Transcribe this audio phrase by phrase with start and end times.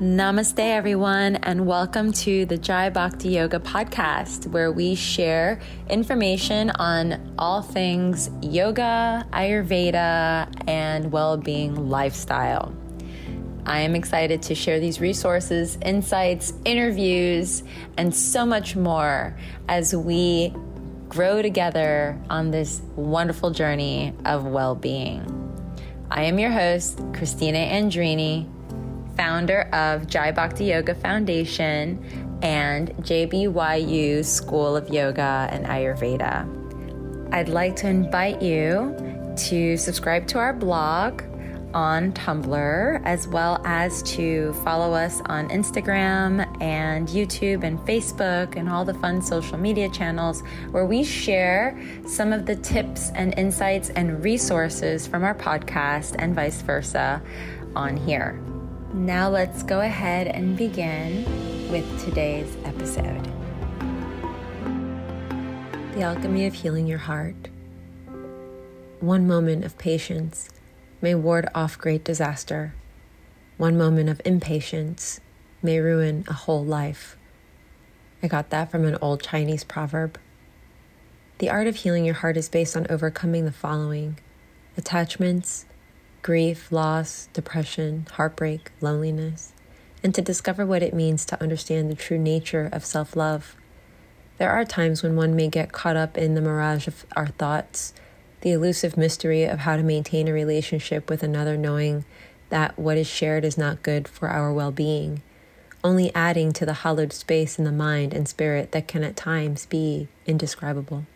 [0.00, 7.34] Namaste, everyone, and welcome to the Jai Bhakti Yoga podcast, where we share information on
[7.36, 12.72] all things yoga, Ayurveda, and well being lifestyle.
[13.66, 17.64] I am excited to share these resources, insights, interviews,
[17.96, 19.36] and so much more
[19.68, 20.54] as we
[21.08, 25.34] grow together on this wonderful journey of well being.
[26.08, 28.48] I am your host, Christina Andrini
[29.18, 37.34] founder of Jai Bhakti Yoga Foundation and JBYU School of Yoga and Ayurveda.
[37.34, 38.96] I'd like to invite you
[39.48, 41.22] to subscribe to our blog
[41.74, 48.68] on Tumblr, as well as to follow us on Instagram and YouTube and Facebook and
[48.68, 53.90] all the fun social media channels where we share some of the tips and insights
[53.90, 57.20] and resources from our podcast and vice versa
[57.76, 58.40] on here.
[58.94, 61.26] Now let's go ahead and begin
[61.70, 63.22] with today's episode
[65.92, 67.48] The Alchemy of Healing Your Heart.
[69.00, 70.48] One moment of patience
[71.02, 72.74] may ward off great disaster.
[73.58, 75.20] One moment of impatience
[75.62, 77.18] may ruin a whole life.
[78.22, 80.18] I got that from an old Chinese proverb.
[81.38, 84.18] The art of healing your heart is based on overcoming the following
[84.78, 85.66] attachments,
[86.28, 89.54] grief, loss, depression, heartbreak, loneliness,
[90.02, 93.56] and to discover what it means to understand the true nature of self love.
[94.36, 97.94] There are times when one may get caught up in the mirage of our thoughts,
[98.42, 102.04] the elusive mystery of how to maintain a relationship with another, knowing
[102.50, 105.22] that what is shared is not good for our well being,
[105.82, 109.64] only adding to the hollowed space in the mind and spirit that can at times
[109.64, 111.06] be indescribable.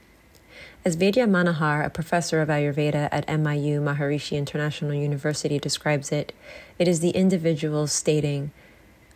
[0.84, 6.33] As Vaidya Manohar, a professor of Ayurveda at MIU Maharishi International University, describes it,
[6.77, 8.50] it is the individual stating,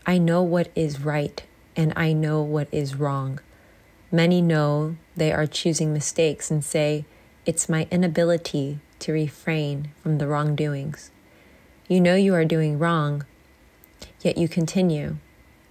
[0.06, 1.42] I know what is right
[1.74, 3.40] and I know what is wrong.
[4.12, 7.04] Many know they are choosing mistakes and say,
[7.44, 11.10] It's my inability to refrain from the wrongdoings.
[11.88, 13.26] You know you are doing wrong,
[14.20, 15.16] yet you continue.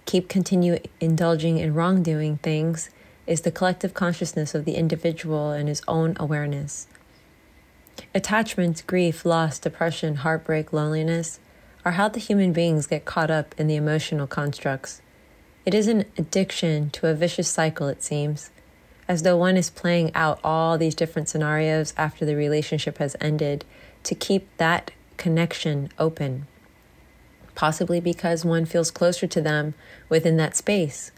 [0.04, 2.90] Keep continue indulging in wrongdoing things
[3.26, 6.86] is the collective consciousness of the individual and his own awareness.
[8.14, 11.40] Attachment, grief, loss, depression, heartbreak, loneliness
[11.84, 15.00] are how the human beings get caught up in the emotional constructs.
[15.64, 18.50] It is an addiction to a vicious cycle, it seems,
[19.08, 23.64] as though one is playing out all these different scenarios after the relationship has ended
[24.04, 26.46] to keep that connection open.
[27.54, 29.74] Possibly because one feels closer to them
[30.08, 31.10] within that space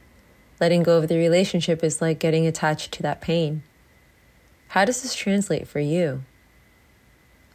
[0.60, 3.62] Letting go of the relationship is like getting attached to that pain.
[4.68, 6.24] How does this translate for you?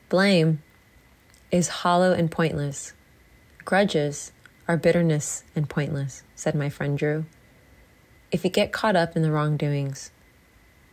[0.09, 0.63] Blame
[1.51, 2.93] is hollow and pointless.
[3.65, 4.31] Grudges
[4.67, 7.25] are bitterness and pointless, said my friend Drew.
[8.31, 10.11] If you get caught up in the wrongdoings,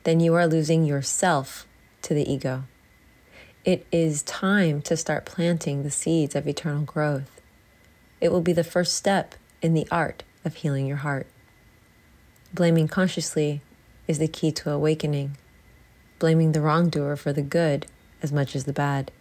[0.05, 1.67] then you are losing yourself
[2.03, 2.65] to the ego.
[3.65, 7.41] It is time to start planting the seeds of eternal growth.
[8.21, 11.27] It will be the first step in the art of healing your heart.
[12.53, 13.63] Blaming consciously
[14.09, 15.37] is the key to awakening,
[16.19, 17.87] blaming the wrongdoer for the good
[18.23, 19.13] as much as the bad.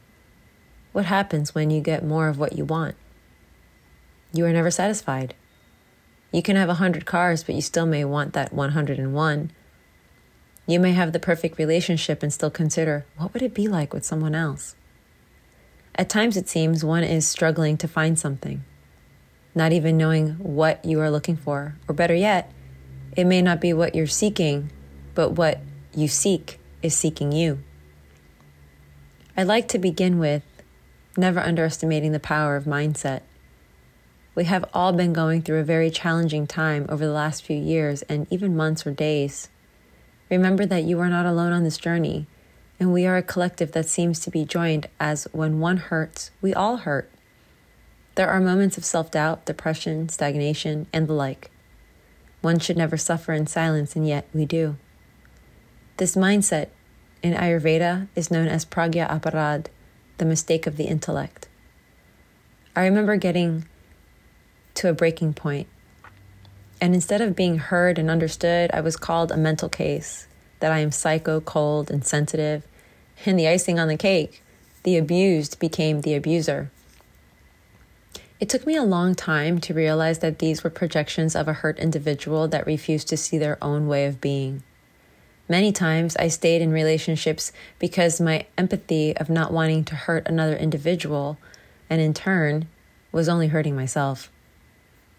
[0.94, 2.96] What happens when you get more of what you want?
[4.34, 5.36] You are never satisfied.
[6.32, 9.52] You can have a hundred cars, but you still may want that 101.
[10.66, 14.06] You may have the perfect relationship and still consider, what would it be like with
[14.06, 14.76] someone else?
[15.94, 18.64] At times, it seems one is struggling to find something,
[19.54, 22.52] not even knowing what you are looking for, or better yet,
[23.16, 24.72] it may not be what you're seeking,
[25.16, 25.60] but what
[25.94, 27.60] you seek is seeking you.
[29.36, 30.44] I'd like to begin with
[31.18, 33.22] never underestimating the power of mindset.
[34.36, 38.04] We have all been going through a very challenging time over the last few years
[38.04, 39.50] and even months or days.
[40.30, 42.28] Remember that you are not alone on this journey,
[42.80, 46.54] and we are a collective that seems to be joined as when one hurts, we
[46.54, 47.10] all hurt.
[48.16, 51.52] There are moments of self doubt, depression, stagnation, and the like.
[52.42, 54.78] One should never suffer in silence, and yet we do.
[55.98, 56.70] This mindset
[57.22, 59.68] in Ayurveda is known as pragya apardh,
[60.18, 61.48] the mistake of the intellect.
[62.76, 63.66] I remember getting
[64.76, 65.68] to a breaking point,
[66.80, 70.28] and instead of being heard and understood, I was called a mental case,
[70.60, 72.64] that I am psycho, cold, and sensitive,
[73.26, 74.42] and the icing on the cake,
[74.84, 76.72] the abused became the abuser.
[78.40, 81.78] It took me a long time to realize that these were projections of a hurt
[81.78, 84.64] individual that refused to see their own way of being.
[85.50, 90.56] Many times I stayed in relationships because my empathy of not wanting to hurt another
[90.56, 91.38] individual,
[91.90, 92.68] and in turn,
[93.12, 94.32] was only hurting myself.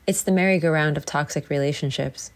[0.06, 2.31] It's the merry-go-round of toxic relationships.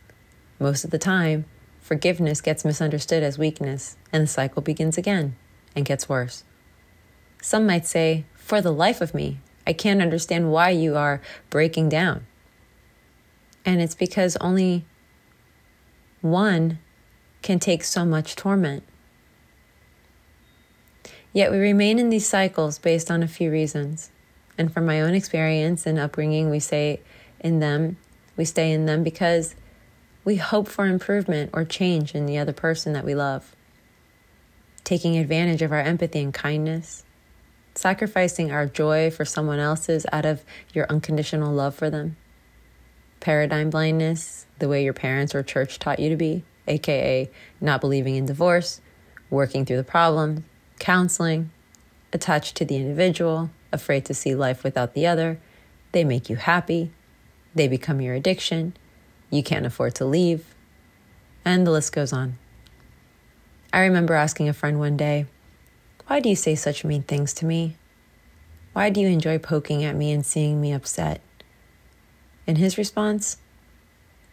[0.58, 1.46] Most of the time,
[1.80, 5.36] forgiveness gets misunderstood as weakness, and the cycle begins again
[5.74, 6.44] and gets worse.
[7.40, 11.20] Some might say, For the life of me, I can't understand why you are
[11.50, 12.26] breaking down.
[13.64, 14.84] And it's because only
[16.20, 16.78] one
[17.42, 18.82] can take so much torment.
[21.32, 24.10] Yet we remain in these cycles based on a few reasons.
[24.56, 27.00] And from my own experience and upbringing, we say
[27.40, 27.96] in them,
[28.36, 29.54] we stay in them because
[30.24, 33.54] we hope for improvement or change in the other person that we love.
[34.84, 37.04] Taking advantage of our empathy and kindness,
[37.74, 42.16] sacrificing our joy for someone else's out of your unconditional love for them.
[43.20, 47.30] Paradigm blindness, the way your parents or church taught you to be, aka
[47.60, 48.80] not believing in divorce,
[49.30, 50.44] working through the problem,
[50.78, 51.50] counseling,
[52.12, 55.38] attached to the individual, afraid to see life without the other.
[55.92, 56.90] They make you happy.
[57.54, 58.74] They become your addiction.
[59.30, 60.54] You can't afford to leave.
[61.44, 62.38] And the list goes on.
[63.72, 65.26] I remember asking a friend one day,
[66.06, 67.76] Why do you say such mean things to me?
[68.72, 71.20] Why do you enjoy poking at me and seeing me upset?
[72.46, 73.38] And his response,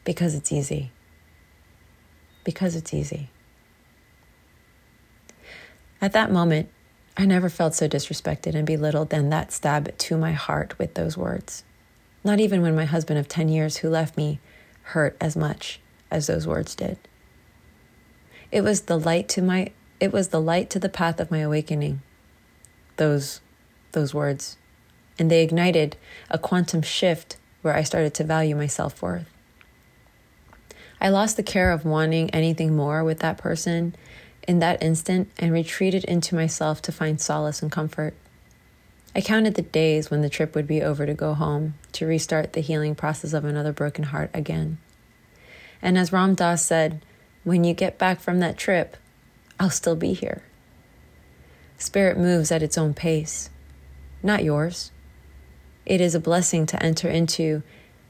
[0.04, 0.92] Because it's easy.
[2.44, 3.30] Because it's easy.
[6.02, 6.70] At that moment,
[7.16, 11.16] I never felt so disrespected and belittled than that stab to my heart with those
[11.16, 11.64] words.
[12.24, 14.40] Not even when my husband of 10 years who left me
[14.84, 15.80] hurt as much
[16.10, 16.98] as those words did.
[18.52, 19.72] It was the light to my
[20.02, 22.02] it was the light to the path of my awakening.
[22.98, 23.40] Those
[23.94, 24.58] those words.
[25.20, 25.96] And they ignited
[26.30, 29.30] a quantum shift where I started to value my self-worth.
[31.00, 33.96] I lost the care of wanting anything more with that person
[34.48, 38.16] in that instant and retreated into myself to find solace and comfort.
[39.16, 42.54] I counted the days when the trip would be over to go home, to restart
[42.54, 44.78] the healing process of another broken heart again.
[45.82, 47.04] And as Ram Dass said,
[47.44, 48.96] when you get back from that trip,
[49.62, 50.42] I'll still be here.
[51.78, 53.52] Spirit moves at its own pace,
[54.24, 54.92] not yours.
[55.86, 57.62] It is a blessing to enter into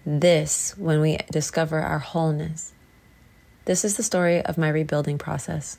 [0.05, 2.71] this when we discover our wholeness.
[3.65, 5.77] This is the story of my rebuilding process.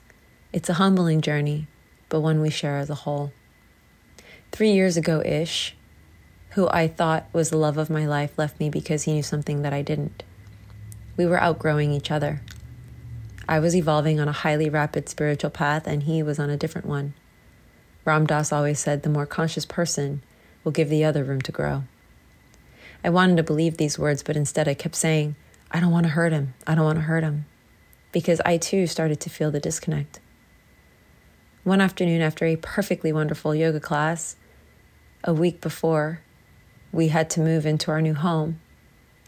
[0.52, 1.68] It's a humbling journey,
[2.10, 3.32] but one we share as a whole.
[4.50, 5.74] Three years ago ish,
[6.50, 9.62] who I thought was the love of my life left me because he knew something
[9.62, 10.22] that I didn't.
[11.16, 12.42] We were outgrowing each other.
[13.52, 16.86] I was evolving on a highly rapid spiritual path, and he was on a different
[16.86, 17.12] one.
[18.06, 20.22] Ram Dass always said the more conscious person
[20.64, 21.84] will give the other room to grow.
[23.04, 25.36] I wanted to believe these words, but instead I kept saying,
[25.70, 26.54] I don't want to hurt him.
[26.66, 27.44] I don't want to hurt him.
[28.10, 30.18] Because I too started to feel the disconnect.
[31.62, 34.36] One afternoon, after a perfectly wonderful yoga class,
[35.24, 36.22] a week before
[36.90, 38.62] we had to move into our new home,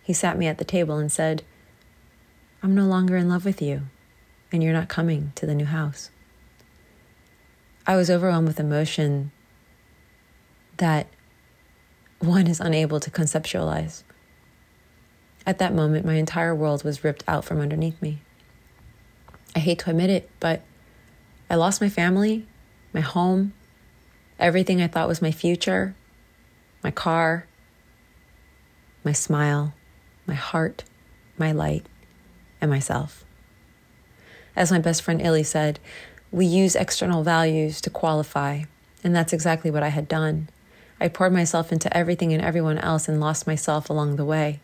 [0.02, 1.42] he sat me at the table and said,
[2.62, 3.82] I'm no longer in love with you,
[4.54, 6.10] and you're not coming to the new house.
[7.88, 9.32] I was overwhelmed with emotion
[10.76, 11.08] that
[12.20, 14.04] one is unable to conceptualize.
[15.44, 18.20] At that moment, my entire world was ripped out from underneath me.
[19.56, 20.62] I hate to admit it, but
[21.50, 22.46] I lost my family,
[22.92, 23.54] my home,
[24.38, 25.96] everything I thought was my future,
[26.84, 27.48] my car,
[29.02, 29.74] my smile,
[30.28, 30.84] my heart,
[31.36, 31.86] my light,
[32.60, 33.24] and myself.
[34.56, 35.78] As my best friend Illy said,
[36.30, 38.64] we use external values to qualify,
[39.02, 40.48] and that's exactly what I had done.
[41.00, 44.60] I poured myself into everything and everyone else and lost myself along the way.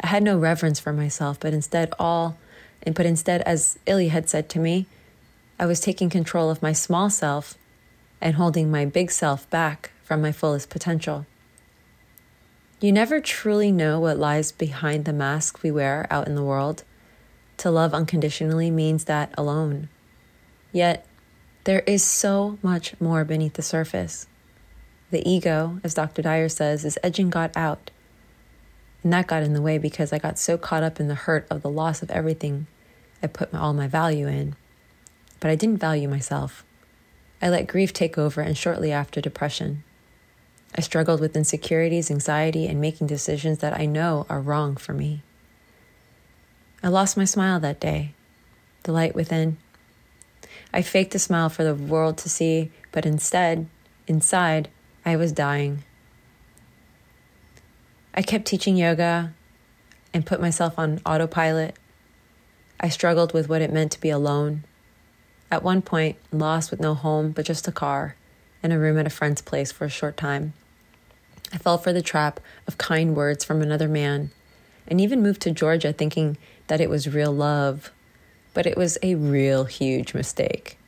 [0.00, 2.38] I had no reverence for myself, but instead all
[2.82, 4.86] and but instead as Illy had said to me,
[5.58, 7.58] I was taking control of my small self
[8.20, 11.26] and holding my big self back from my fullest potential.
[12.80, 16.82] You never truly know what lies behind the mask we wear out in the world.
[17.60, 19.88] To love unconditionally means that alone.
[20.72, 21.06] Yet,
[21.64, 24.26] there is so much more beneath the surface.
[25.10, 26.22] The ego, as Dr.
[26.22, 27.90] Dyer says, is edging God out.
[29.02, 31.46] And that got in the way because I got so caught up in the hurt
[31.50, 32.66] of the loss of everything
[33.22, 34.56] I put all my value in
[35.40, 36.64] but I didn't value myself.
[37.42, 39.82] I let grief take over, and shortly after, depression.
[40.76, 45.22] I struggled with insecurities, anxiety, and making decisions that I know are wrong for me.
[46.82, 48.14] I lost my smile that day,
[48.84, 49.58] the light within.
[50.72, 53.66] I faked a smile for the world to see, but instead,
[54.06, 54.68] inside,
[55.04, 55.84] I was dying.
[58.14, 59.34] I kept teaching yoga
[60.14, 61.76] and put myself on autopilot.
[62.80, 64.64] I struggled with what it meant to be alone,
[65.50, 68.14] at one point, lost with no home but just a car
[68.62, 70.54] and a room at a friend's place for a short time.
[71.52, 74.30] I fell for the trap of kind words from another man
[74.86, 76.36] and even moved to Georgia thinking
[76.70, 77.90] that it was real love,
[78.54, 80.78] but it was a real huge mistake.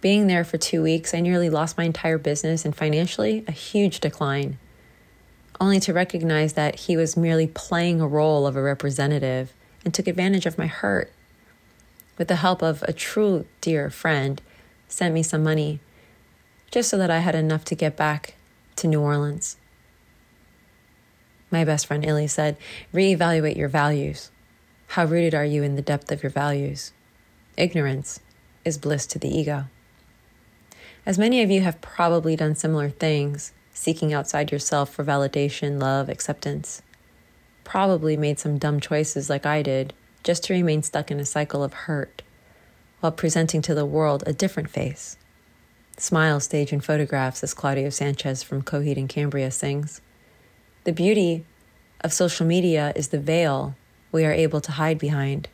[0.00, 3.98] Being there for two weeks, I nearly lost my entire business and financially, a huge
[3.98, 4.56] decline.
[5.60, 9.52] Only to recognize that he was merely playing a role of a representative
[9.84, 11.10] and took advantage of my hurt.
[12.16, 14.40] With the help of a true dear friend,
[14.86, 15.80] sent me some money
[16.70, 18.34] just so that I had enough to get back
[18.76, 19.56] to New Orleans.
[21.50, 22.56] My best friend Illy said,
[22.92, 24.30] reevaluate your values.
[24.88, 26.92] How rooted are you in the depth of your values?
[27.56, 28.20] Ignorance
[28.64, 29.66] is bliss to the ego.
[31.06, 36.08] As many of you have probably done similar things, seeking outside yourself for validation, love,
[36.08, 36.80] acceptance,
[37.64, 41.62] probably made some dumb choices like I did just to remain stuck in a cycle
[41.62, 42.22] of hurt
[43.00, 45.18] while presenting to the world a different face.
[45.98, 50.00] Smile stage and photographs, as Claudio Sanchez from Coheed and Cambria sings.
[50.84, 51.44] The beauty
[52.00, 53.76] of social media is the veil
[54.14, 55.48] we are able to hide behind.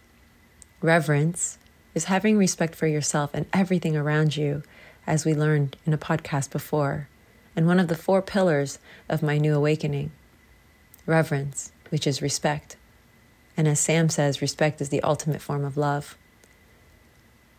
[0.82, 1.58] Reverence
[1.94, 4.62] is having respect for yourself and everything around you,
[5.06, 7.08] as we learned in a podcast before,
[7.56, 10.10] and one of the four pillars of my new awakening.
[11.06, 12.76] Reverence, which is respect.
[13.56, 16.18] And as Sam says, respect is the ultimate form of love.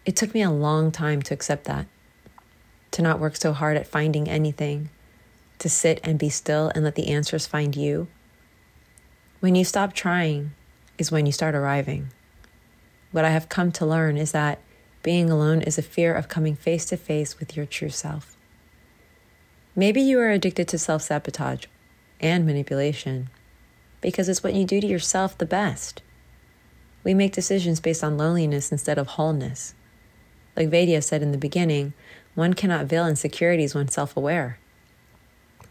[0.05, 1.87] It took me a long time to accept that,
[2.91, 4.91] to not work so hard at finding anything
[5.57, 8.07] to sit and be still and let the answers find you.
[9.39, 10.51] When you stop trying
[10.97, 12.11] is when you start arriving.
[13.11, 14.59] What I have come to learn is that
[15.03, 18.37] being alone is a fear of coming face to face with your true self.
[19.75, 21.65] Maybe you are addicted to self sabotage
[22.19, 23.29] and manipulation
[24.01, 26.01] because it's what you do to yourself the best.
[27.03, 29.73] We make decisions based on loneliness instead of wholeness.
[30.55, 31.93] Like Vaidya said in the beginning,
[32.35, 34.59] one cannot veil insecurities when self aware.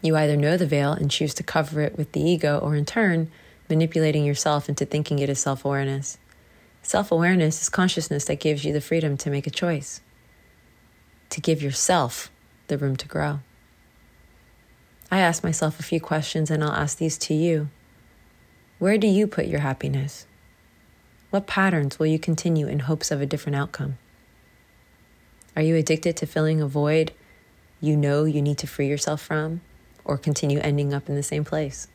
[0.01, 2.85] You either know the veil and choose to cover it with the ego, or in
[2.85, 3.31] turn,
[3.71, 6.19] manipulating yourself into thinking it is self awareness.
[6.83, 10.01] Self awareness is consciousness that gives you the freedom to make a choice,
[11.29, 12.31] to give yourself
[12.67, 13.39] the room to grow.
[15.09, 17.69] I ask myself a few questions, and I'll ask these to you.
[18.77, 20.27] Where do you put your happiness?
[21.31, 23.97] What patterns will you continue in hopes of a different outcome?
[25.55, 27.11] Are you addicted to filling a void
[27.79, 29.61] you know you need to free yourself from?
[30.03, 31.87] or continue ending up in the same place?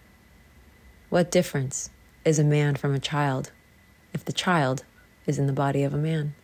[1.08, 1.90] What difference
[2.24, 3.52] is a man from a child
[4.12, 4.84] if the child
[5.24, 6.34] is in the body of a man?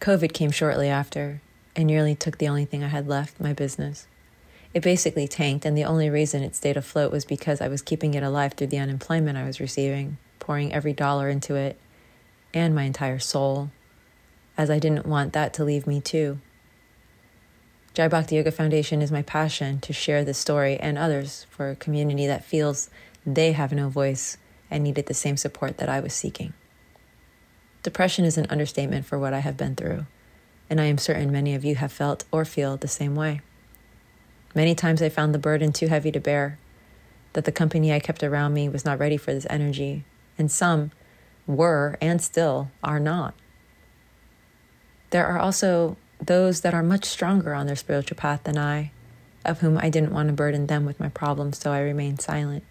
[0.00, 1.40] COVID came shortly after
[1.74, 4.06] and nearly took the only thing I had left my business.
[4.72, 8.14] It basically tanked, and the only reason it stayed afloat was because I was keeping
[8.14, 11.80] it alive through the unemployment I was receiving, pouring every dollar into it
[12.54, 13.70] and my entire soul,
[14.56, 16.38] as I didn't want that to leave me too.
[17.96, 21.76] Jai Bhakti Yoga Foundation is my passion to share this story and others for a
[21.76, 22.90] community that feels
[23.24, 24.36] they have no voice
[24.70, 26.52] and needed the same support that I was seeking.
[27.82, 30.04] Depression is an understatement for what I have been through,
[30.68, 33.40] and I am certain many of you have felt or feel the same way.
[34.54, 36.58] Many times I found the burden too heavy to bear,
[37.32, 40.04] that the company I kept around me was not ready for this energy,
[40.36, 40.90] and some
[41.46, 43.32] were and still are not.
[45.08, 48.92] There are also those that are much stronger on their spiritual path than I,
[49.44, 52.64] of whom I didn't want to burden them with my problems, so I remained silent.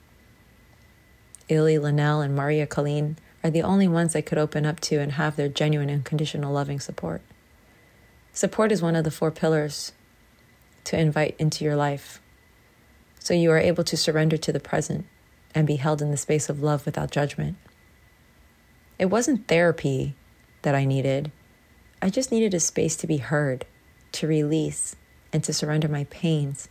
[1.47, 5.13] Illy, Linnell, and Maria Colleen are the only ones I could open up to and
[5.13, 7.21] have their genuine and conditional loving support.
[8.33, 9.93] Support is one of the four pillars
[10.85, 12.19] to invite into your life,
[13.19, 15.05] so you are able to surrender to the present
[15.53, 17.55] and be held in the space of love without judgment.
[18.97, 20.15] It wasn't therapy
[20.63, 21.31] that I needed
[22.01, 23.65] I just needed a space to be heard,
[24.13, 24.95] to release,
[25.33, 26.69] and to surrender my pains,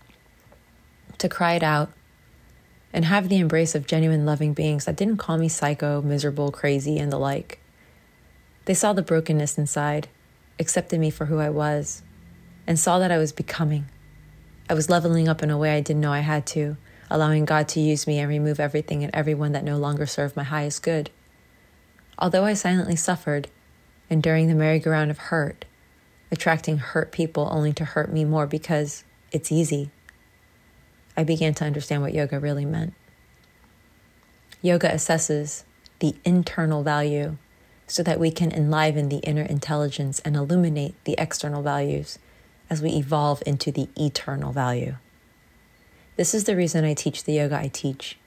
[1.19, 1.93] to cry it out,
[2.93, 6.99] and have the embrace of genuine loving beings that didn't call me psycho, miserable, crazy,
[6.99, 7.59] and the like.
[8.67, 10.09] They saw the brokenness inside,
[10.59, 12.03] accepted me for who I was,
[12.67, 13.87] and saw that I was becoming.
[14.71, 16.77] I was leveling up in a way I didn't know I had to,
[17.11, 20.45] allowing God to use me and remove everything and everyone that no longer served my
[20.45, 21.11] highest good.
[22.19, 23.49] Although I silently suffered,
[24.11, 25.65] enduring the merry-go-round of hurt,
[26.31, 29.91] attracting hurt people only to hurt me more because it's easy.
[31.17, 32.95] I began to understand what yoga really meant.
[34.63, 35.65] Yoga assesses
[36.01, 37.37] the internal value
[37.87, 42.19] so that we can enliven the inner intelligence and illuminate the external values
[42.71, 44.97] as we evolve into the eternal value.
[46.17, 48.19] This is the reason I teach the yoga I teach.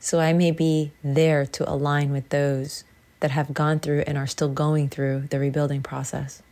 [0.00, 2.84] So I may be there to align with those
[3.20, 6.42] that have gone through and are still going through the rebuilding process.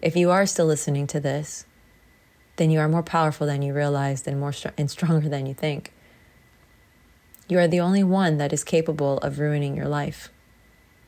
[0.00, 1.66] If you are still listening to this,
[2.56, 5.54] then you are more powerful than you realize and more str- and stronger than you
[5.54, 5.92] think.
[7.48, 10.30] You are the only one that is capable of ruining your life.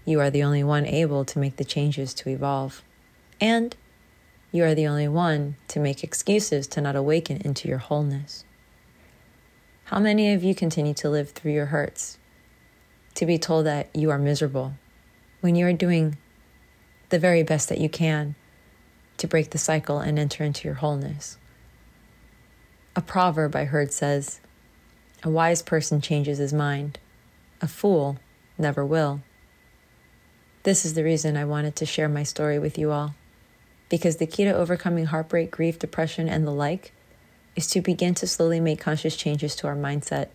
[0.05, 2.83] You are the only one able to make the changes to evolve.
[3.41, 3.77] And
[4.53, 8.45] you are the only one to make excuses to not awaken into your wholeness.
[9.85, 12.18] How many of you continue to live through your hurts?
[13.19, 14.75] To be told that you are miserable
[15.41, 16.17] when you are doing
[17.09, 18.37] the very best that you can
[19.17, 21.37] to break the cycle and enter into your wholeness.
[22.95, 24.39] A proverb I heard says,
[25.25, 27.01] A wise person changes his mind,
[27.61, 28.21] a fool
[28.57, 29.21] never will.
[30.63, 33.17] This is the reason I wanted to share my story with you all.
[33.89, 36.93] Because the key to overcoming heartbreak, grief, depression, and the like
[37.57, 40.29] is to begin to slowly make conscious changes to our mindset.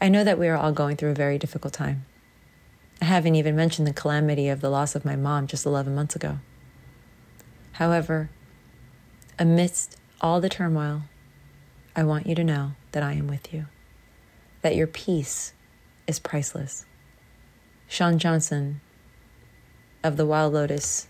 [0.00, 2.06] I know that we are all going through a very difficult time.
[3.02, 6.16] I haven't even mentioned the calamity of the loss of my mom just 11 months
[6.16, 6.38] ago.
[7.72, 8.30] However,
[9.38, 11.02] amidst all the turmoil,
[11.94, 13.66] I want you to know that I am with you,
[14.62, 15.52] that your peace
[16.06, 16.86] is priceless.
[17.86, 18.80] Sean Johnson
[20.02, 21.08] of the Wild Lotus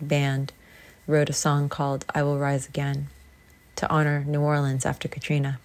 [0.00, 0.52] band
[1.08, 3.08] wrote a song called I Will Rise Again
[3.76, 5.58] to honor New Orleans after Katrina.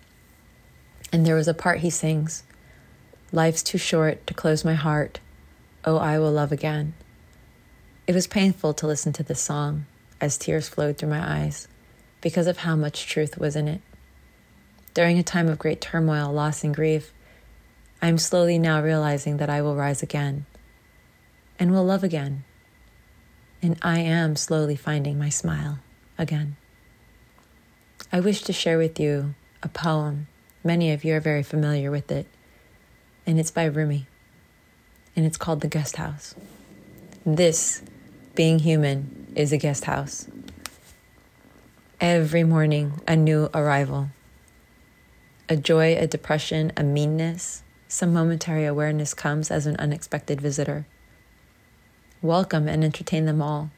[1.12, 2.44] And there was a part he sings
[3.32, 5.20] Life's too short to close my heart.
[5.84, 6.94] Oh, I will love again.
[8.06, 9.86] It was painful to listen to this song
[10.22, 11.68] as tears flowed through my eyes
[12.22, 13.82] because of how much truth was in it.
[14.94, 17.14] During a time of great turmoil, loss, and grief,
[18.02, 20.46] I am slowly now realizing that I will rise again
[21.60, 22.44] and will love again
[23.62, 25.80] and I am slowly finding my smile
[26.18, 26.56] again.
[28.12, 30.28] I wish to share with you a poem.
[30.64, 32.28] Many of you are very familiar with it,
[33.28, 34.08] and it's by Rumi,
[35.14, 36.34] and it's called The Guest House.
[37.26, 37.82] This,
[38.36, 40.30] being human, is a guest house.
[42.00, 44.08] Every morning, a new arrival.
[45.50, 50.88] A joy, a depression, a meanness, some momentary awareness comes as an unexpected visitor.
[52.22, 53.72] Welcome and entertain them all,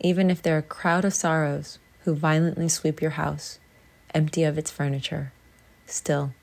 [0.00, 3.58] even if they're a crowd of sorrows who violently sweep your house,
[4.14, 5.32] empty of its furniture.
[5.86, 6.34] Still,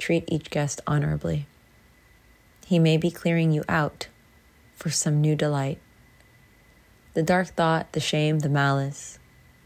[0.00, 1.46] treat each guest honorably.
[2.66, 4.08] He may be clearing you out
[4.74, 5.78] for some new delight.
[7.14, 9.18] The dark thought, the shame, the malice,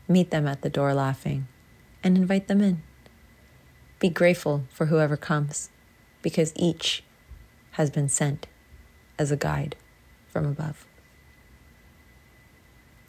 [0.09, 1.47] meet them at the door laughing
[2.03, 2.83] and invite them in.
[4.01, 5.70] Be grateful for whoever comes
[6.20, 7.05] because each
[7.73, 8.47] has been sent
[9.18, 9.77] as a guide
[10.27, 10.87] from above.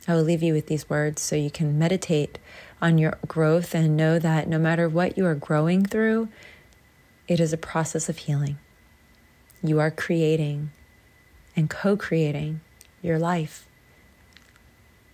[0.08, 2.38] I will leave you with these words so you can meditate
[2.82, 6.30] on your growth and know that no matter what you are growing through,
[7.28, 8.58] it is a process of healing.
[9.64, 10.72] You are creating
[11.56, 12.62] and co creating
[13.02, 13.68] your life.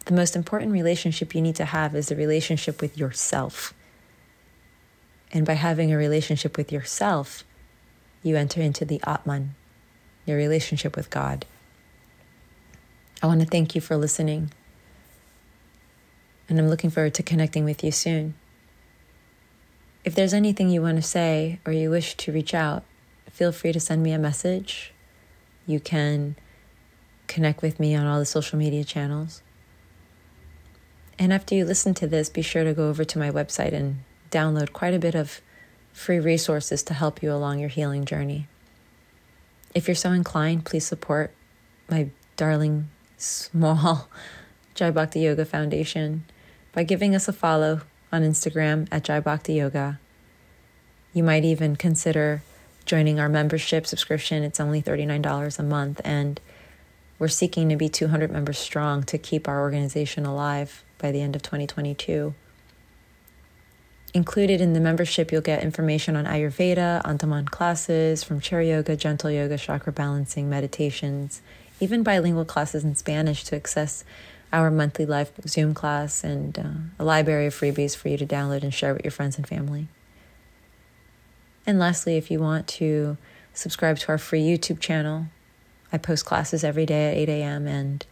[0.06, 3.74] The most important relationship you need to have is the relationship with yourself.
[5.32, 7.44] And by having a relationship with yourself,
[8.24, 9.56] you enter into the Atman,
[10.26, 11.46] your relationship with God.
[13.24, 14.52] I want to thank you for listening.
[16.50, 18.34] And I'm looking forward to connecting with you soon.
[20.04, 22.84] If there's anything you want to say or you wish to reach out,
[23.32, 24.94] feel free to send me a message.
[25.68, 26.36] You can
[27.28, 29.42] connect with me on all the social media channels.
[31.20, 34.00] And after you listen to this, be sure to go over to my website and
[34.32, 35.40] download quite a bit of
[35.94, 38.48] free resources to help you along your healing journey.
[39.76, 41.32] If you're so inclined, please support
[41.90, 44.10] my darling small
[44.76, 46.24] Jai Bhakti Yoga Foundation
[46.74, 50.00] by giving us a follow on Instagram at Jai Bhakti Yoga.
[51.14, 52.42] You might even consider
[52.86, 54.44] joining our membership subscription.
[54.44, 56.40] It's only $39 a month, and
[57.20, 61.36] we're seeking to be 200 members strong to keep our organization alive by the end
[61.36, 62.34] of 2022.
[64.14, 69.32] Included in the membership, you'll get information on Ayurveda, on classes from chair yoga, gentle
[69.32, 71.42] yoga, chakra balancing, meditations,
[71.80, 74.04] even bilingual classes in Spanish to access
[74.54, 76.64] our monthly live Zoom class and uh,
[77.00, 79.88] a library of freebies for you to download and share with your friends and family.
[81.66, 83.18] And lastly, if you want to
[83.54, 85.28] subscribe to our free YouTube channel,
[85.94, 87.68] I post classes every day at 8 a.m.
[87.68, 88.06] And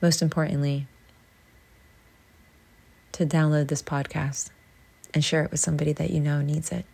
[0.00, 0.86] most importantly,
[3.12, 4.50] to download this podcast
[5.12, 6.84] and share it with somebody that you know needs it.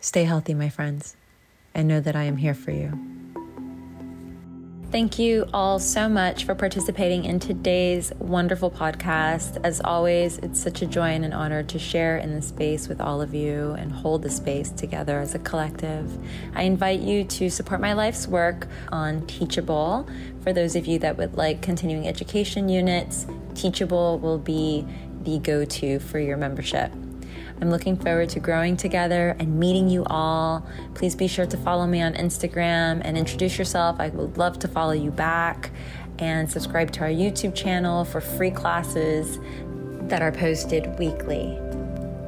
[0.00, 1.16] Stay healthy, my friends,
[1.74, 2.98] and know that I am here for you.
[4.90, 9.60] Thank you all so much for participating in today's wonderful podcast.
[9.62, 13.00] As always, it's such a joy and an honor to share in this space with
[13.00, 16.18] all of you and hold the space together as a collective.
[16.56, 20.08] I invite you to support my life's work on Teachable.
[20.42, 24.84] For those of you that would like continuing education units, Teachable will be
[25.22, 26.90] the go to for your membership.
[27.60, 30.66] I'm looking forward to growing together and meeting you all.
[30.94, 34.00] Please be sure to follow me on Instagram and introduce yourself.
[34.00, 35.70] I would love to follow you back
[36.18, 39.38] and subscribe to our YouTube channel for free classes
[40.08, 41.58] that are posted weekly.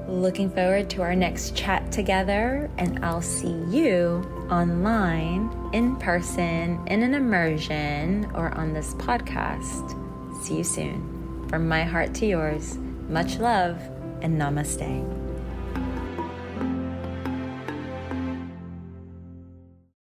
[0.06, 7.02] Looking forward to our next chat together, and I'll see you online, in person, in
[7.02, 9.98] an immersion, or on this podcast.
[10.42, 11.46] See you soon.
[11.48, 12.76] From my heart to yours,
[13.08, 13.80] much love
[14.20, 15.21] and namaste.